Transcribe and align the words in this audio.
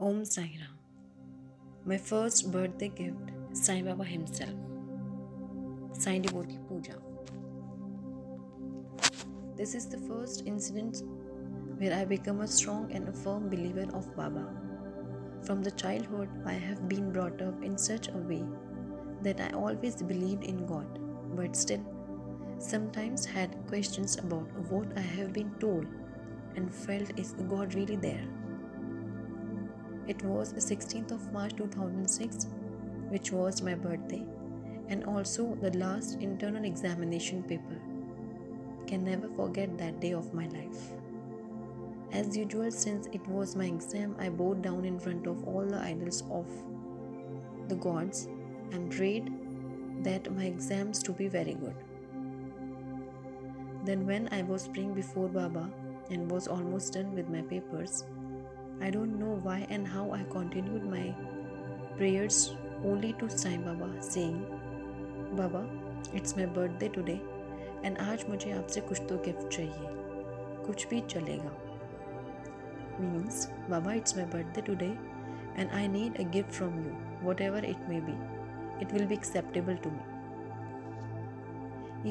Om 0.00 0.24
Sai 0.24 0.50
Ram. 0.60 0.78
My 1.84 1.96
first 1.98 2.52
birthday 2.52 2.88
gift, 2.88 3.32
Sai 3.52 3.82
Baba 3.82 4.04
himself. 4.04 4.54
Sai 5.92 6.18
Devotee 6.20 6.60
Puja. 6.68 6.94
This 9.56 9.74
is 9.74 9.86
the 9.86 9.98
first 9.98 10.44
incident 10.46 11.02
where 11.78 11.92
I 11.92 12.04
become 12.04 12.42
a 12.42 12.46
strong 12.46 12.92
and 12.92 13.08
a 13.08 13.12
firm 13.12 13.48
believer 13.48 13.88
of 13.92 14.14
Baba. 14.14 14.46
From 15.42 15.62
the 15.62 15.72
childhood, 15.72 16.28
I 16.46 16.52
have 16.52 16.88
been 16.88 17.10
brought 17.10 17.42
up 17.42 17.64
in 17.64 17.76
such 17.76 18.06
a 18.06 18.18
way 18.18 18.44
that 19.22 19.40
I 19.40 19.50
always 19.50 20.00
believed 20.00 20.44
in 20.44 20.64
God, 20.64 21.00
but 21.34 21.56
still, 21.56 21.84
sometimes 22.58 23.24
had 23.24 23.66
questions 23.66 24.16
about 24.16 24.46
what 24.70 24.96
I 24.96 25.00
have 25.00 25.32
been 25.32 25.50
told 25.58 25.86
and 26.54 26.72
felt 26.72 27.18
is 27.18 27.32
God 27.48 27.74
really 27.74 27.96
there? 27.96 28.28
It 30.08 30.22
was 30.24 30.54
16th 30.54 31.10
of 31.12 31.32
March 31.34 31.54
2006, 31.56 32.46
which 33.10 33.30
was 33.30 33.60
my 33.60 33.74
birthday, 33.74 34.24
and 34.88 35.04
also 35.04 35.54
the 35.56 35.76
last 35.76 36.22
internal 36.22 36.64
examination 36.64 37.42
paper. 37.42 37.78
Can 38.86 39.04
never 39.04 39.28
forget 39.28 39.76
that 39.76 40.00
day 40.00 40.14
of 40.14 40.32
my 40.32 40.46
life. 40.46 40.80
As 42.10 42.34
usual, 42.34 42.70
since 42.70 43.06
it 43.12 43.28
was 43.28 43.54
my 43.54 43.66
exam, 43.66 44.16
I 44.18 44.30
bowed 44.30 44.62
down 44.62 44.86
in 44.86 44.98
front 44.98 45.26
of 45.26 45.46
all 45.46 45.66
the 45.66 45.78
idols 45.78 46.22
of 46.30 46.46
the 47.68 47.76
gods 47.76 48.28
and 48.72 48.90
prayed 48.90 49.30
that 50.04 50.34
my 50.34 50.44
exams 50.44 51.02
to 51.02 51.12
be 51.12 51.28
very 51.28 51.52
good. 51.52 51.76
Then, 53.84 54.06
when 54.06 54.30
I 54.32 54.40
was 54.40 54.68
praying 54.68 54.94
before 54.94 55.28
Baba 55.28 55.70
and 56.10 56.30
was 56.30 56.48
almost 56.48 56.94
done 56.94 57.14
with 57.14 57.28
my 57.28 57.42
papers, 57.42 58.04
I 58.81 58.89
don't 58.89 59.19
know 59.19 59.39
why 59.43 59.65
and 59.69 59.87
how 59.87 60.11
I 60.11 60.23
continued 60.31 60.83
my 60.83 61.15
prayers 61.97 62.55
only 62.83 63.13
to 63.13 63.29
Sai 63.29 63.57
Baba 63.57 63.89
saying, 64.01 64.45
Baba, 65.35 65.65
it's 66.13 66.35
my 66.35 66.45
birthday 66.45 66.89
today 66.89 67.21
and 67.83 67.97
आज 67.99 68.25
मुझे 68.29 68.51
आपसे 68.51 68.81
कुछ 68.89 68.99
तो 69.09 69.17
gift 69.25 69.47
चाहिए 69.55 69.87
कुछ 70.65 70.87
भी 70.89 70.99
चलेगा 71.13 71.51
means 72.99 73.37
Baba 73.69 73.95
it's 73.99 74.15
my 74.15 74.25
birthday 74.33 74.63
today 74.69 74.91
and 75.55 75.71
I 75.79 75.87
need 75.87 76.19
a 76.23 76.25
gift 76.35 76.51
from 76.59 76.75
you 76.83 76.91
whatever 77.27 77.61
it 77.71 77.87
may 77.89 77.99
be 78.09 78.15
it 78.85 78.93
will 78.93 79.07
be 79.11 79.15
acceptable 79.15 79.77
to 79.85 79.91
me 79.95 80.03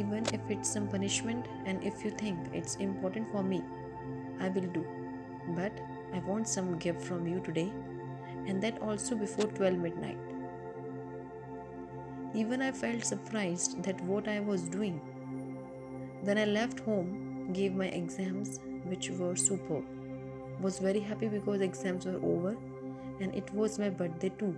even 0.02 0.26
if 0.38 0.50
it's 0.56 0.72
some 0.76 0.88
punishment 0.88 1.48
and 1.66 1.84
if 1.92 2.04
you 2.04 2.10
think 2.24 2.38
it's 2.60 2.76
important 2.76 3.30
for 3.32 3.42
me 3.42 3.62
I 4.40 4.48
will 4.48 4.68
do 4.78 4.84
but 5.60 5.82
I 6.13 6.19
want 6.19 6.47
some 6.47 6.77
gift 6.77 7.01
from 7.01 7.27
you 7.27 7.39
today, 7.39 7.71
and 8.47 8.61
that 8.63 8.81
also 8.81 9.15
before 9.15 9.45
12 9.45 9.77
midnight. 9.77 10.17
Even 12.33 12.61
I 12.61 12.71
felt 12.71 13.03
surprised 13.03 13.83
that 13.83 13.99
what 14.01 14.27
I 14.27 14.39
was 14.39 14.63
doing. 14.63 15.01
Then 16.23 16.37
I 16.37 16.45
left 16.45 16.79
home, 16.81 17.51
gave 17.53 17.73
my 17.73 17.87
exams, 17.87 18.59
which 18.83 19.09
were 19.09 19.35
superb. 19.35 19.85
Was 20.61 20.79
very 20.79 20.99
happy 20.99 21.27
because 21.27 21.61
exams 21.61 22.05
were 22.05 22.19
over 22.23 22.57
and 23.19 23.33
it 23.33 23.51
was 23.53 23.79
my 23.79 23.89
birthday 23.89 24.29
too. 24.29 24.55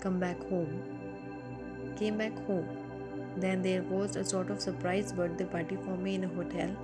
Come 0.00 0.18
back 0.18 0.38
home. 0.48 0.82
Came 1.96 2.18
back 2.18 2.36
home. 2.46 2.68
Then 3.36 3.62
there 3.62 3.82
was 3.82 4.16
a 4.16 4.24
sort 4.24 4.50
of 4.50 4.60
surprise 4.60 5.12
birthday 5.12 5.44
party 5.44 5.76
for 5.76 5.96
me 5.96 6.16
in 6.16 6.24
a 6.24 6.28
hotel 6.28 6.76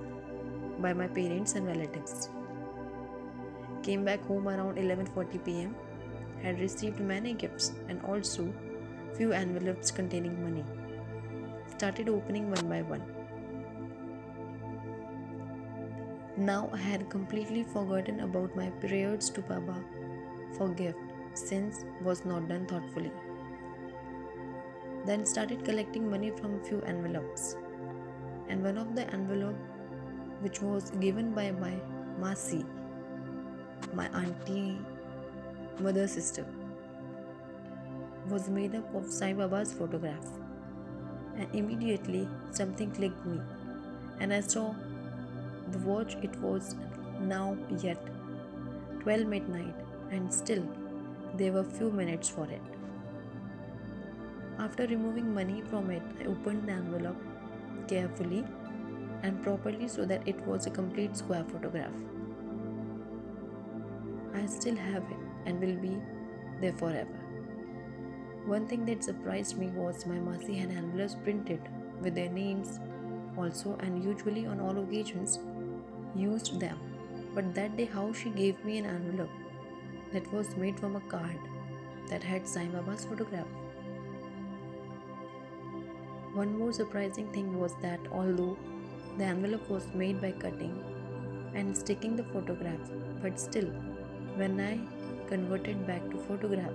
by 0.79 0.93
my 0.93 1.07
parents 1.07 1.53
and 1.53 1.67
relatives. 1.67 2.29
Came 3.83 4.03
back 4.03 4.25
home 4.25 4.47
around 4.47 4.77
11:40 4.77 5.43
p.m. 5.45 5.75
Had 6.41 6.59
received 6.59 6.99
many 6.99 7.33
gifts 7.33 7.71
and 7.87 8.01
also 8.03 8.53
few 9.17 9.31
envelopes 9.31 9.91
containing 9.99 10.35
money. 10.43 10.65
Started 11.77 12.09
opening 12.09 12.49
one 12.51 12.69
by 12.69 12.81
one. 12.81 13.03
Now 16.37 16.69
I 16.73 16.77
had 16.77 17.09
completely 17.09 17.63
forgotten 17.63 18.19
about 18.21 18.55
my 18.55 18.69
prayers 18.83 19.29
to 19.31 19.41
Baba 19.41 19.77
for 20.57 20.69
gift 20.69 20.99
since 21.33 21.85
was 22.01 22.25
not 22.25 22.47
done 22.49 22.65
thoughtfully. 22.65 23.11
Then 25.05 25.25
started 25.25 25.63
collecting 25.63 26.09
money 26.09 26.31
from 26.31 26.63
few 26.63 26.81
envelopes. 26.81 27.55
And 28.49 28.63
one 28.63 28.77
of 28.77 28.95
the 28.95 29.09
envelope 29.13 29.55
which 30.41 30.61
was 30.61 30.91
given 30.91 31.33
by 31.33 31.51
my 31.51 31.73
Masi 32.19 32.65
my 33.93 34.07
auntie, 34.07 34.77
mother, 35.79 36.07
sister, 36.07 36.45
was 38.27 38.49
made 38.49 38.75
up 38.75 38.93
of 38.95 39.11
Sai 39.11 39.33
Baba's 39.33 39.73
photograph. 39.73 40.27
And 41.35 41.47
immediately 41.53 42.27
something 42.51 42.91
clicked 42.91 43.25
me, 43.25 43.39
and 44.19 44.33
I 44.33 44.41
saw 44.41 44.75
the 45.71 45.79
watch. 45.79 46.15
It 46.21 46.35
was 46.37 46.75
now 47.21 47.57
yet 47.81 47.99
12 49.01 49.25
midnight, 49.25 49.75
and 50.11 50.33
still 50.33 50.63
there 51.35 51.53
were 51.53 51.63
few 51.63 51.91
minutes 51.91 52.29
for 52.29 52.45
it. 52.45 52.61
After 54.59 54.85
removing 54.87 55.33
money 55.33 55.61
from 55.61 55.89
it, 55.89 56.03
I 56.19 56.25
opened 56.25 56.67
the 56.67 56.73
envelope 56.73 57.15
carefully 57.87 58.45
and 59.23 59.41
properly 59.41 59.87
so 59.87 60.05
that 60.05 60.27
it 60.27 60.39
was 60.45 60.67
a 60.67 60.69
complete 60.69 61.15
square 61.15 61.45
photograph. 61.45 61.93
I 64.33 64.45
still 64.45 64.75
have 64.75 65.03
it 65.03 65.17
and 65.45 65.59
will 65.59 65.75
be 65.75 65.97
there 66.61 66.73
forever. 66.73 67.19
One 68.45 68.67
thing 68.67 68.85
that 68.85 69.03
surprised 69.03 69.57
me 69.57 69.67
was 69.67 70.05
my 70.05 70.15
Masi 70.15 70.59
had 70.59 70.71
envelopes 70.71 71.15
printed 71.23 71.61
with 72.01 72.15
their 72.15 72.29
names 72.29 72.79
also, 73.37 73.77
and 73.79 74.03
usually 74.03 74.45
on 74.45 74.59
all 74.59 74.77
occasions 74.79 75.39
used 76.15 76.59
them. 76.59 76.77
But 77.35 77.53
that 77.55 77.77
day, 77.77 77.85
how 77.85 78.11
she 78.11 78.29
gave 78.29 78.63
me 78.65 78.79
an 78.79 78.85
envelope 78.85 79.29
that 80.11 80.31
was 80.33 80.55
made 80.57 80.79
from 80.79 80.95
a 80.95 81.01
card 81.01 81.37
that 82.09 82.23
had 82.23 82.47
Sai 82.47 82.65
Baba's 82.65 83.05
photograph. 83.05 83.47
One 86.33 86.57
more 86.57 86.73
surprising 86.73 87.31
thing 87.31 87.59
was 87.59 87.73
that 87.81 87.99
although 88.11 88.57
the 89.17 89.25
envelope 89.25 89.69
was 89.69 89.85
made 89.93 90.21
by 90.21 90.31
cutting 90.31 90.83
and 91.53 91.77
sticking 91.77 92.15
the 92.15 92.23
photograph, 92.23 92.91
but 93.21 93.39
still 93.39 93.69
when 94.39 94.59
I 94.61 94.79
converted 95.27 95.85
back 95.85 96.09
to 96.11 96.17
photograph, 96.17 96.71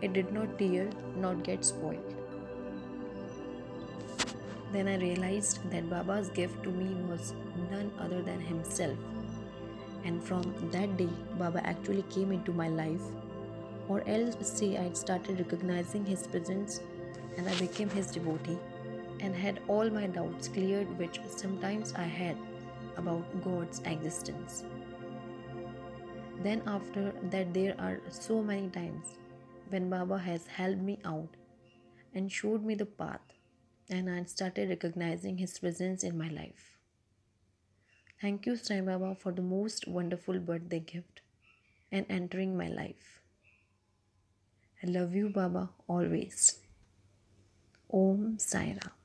it 0.00 0.14
did 0.14 0.32
not 0.32 0.58
tear, 0.58 0.88
not 1.14 1.42
get 1.44 1.62
spoiled. 1.62 2.14
Then 4.72 4.88
I 4.88 4.96
realized 4.96 5.58
that 5.70 5.90
Baba's 5.90 6.30
gift 6.30 6.62
to 6.62 6.70
me 6.70 6.94
was 7.10 7.34
none 7.70 7.90
other 7.98 8.22
than 8.22 8.40
himself. 8.40 8.96
And 10.04 10.24
from 10.24 10.54
that 10.70 10.96
day, 10.96 11.10
Baba 11.38 11.60
actually 11.66 12.04
came 12.04 12.32
into 12.32 12.52
my 12.52 12.68
life. 12.68 13.02
Or 13.88 14.02
else 14.08 14.36
say 14.48 14.78
I 14.78 14.90
started 14.94 15.38
recognizing 15.38 16.06
his 16.06 16.26
presence 16.26 16.80
and 17.36 17.46
I 17.46 17.54
became 17.56 17.90
his 17.90 18.06
devotee 18.06 18.58
and 19.20 19.34
had 19.34 19.60
all 19.68 19.90
my 19.90 20.06
doubts 20.06 20.48
cleared 20.48 20.98
which 20.98 21.20
sometimes 21.28 21.92
I 21.94 22.04
had 22.04 22.36
about 22.96 23.44
God's 23.44 23.80
existence. 23.84 24.64
Then, 26.42 26.62
after 26.66 27.12
that, 27.30 27.52
there 27.52 27.74
are 27.78 28.00
so 28.08 28.42
many 28.42 28.68
times 28.70 29.18
when 29.68 29.90
Baba 29.90 30.18
has 30.18 30.46
helped 30.46 30.80
me 30.80 30.98
out 31.04 31.36
and 32.14 32.32
showed 32.32 32.64
me 32.64 32.74
the 32.74 32.86
path, 32.86 33.20
and 33.90 34.08
I 34.08 34.24
started 34.24 34.70
recognizing 34.70 35.36
His 35.36 35.58
presence 35.58 36.02
in 36.02 36.16
my 36.16 36.28
life. 36.28 36.78
Thank 38.20 38.46
you, 38.46 38.56
Sai 38.56 38.80
Baba, 38.80 39.14
for 39.14 39.32
the 39.32 39.42
most 39.42 39.86
wonderful 39.86 40.38
birthday 40.38 40.80
gift 40.80 41.20
and 41.92 42.06
entering 42.08 42.56
my 42.56 42.68
life. 42.68 43.20
I 44.82 44.86
love 44.86 45.14
you, 45.14 45.28
Baba, 45.28 45.70
always. 45.88 46.58
Om 47.92 48.38
Sai 48.38 48.78
Ram. 48.82 48.99